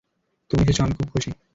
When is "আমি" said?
0.81-0.93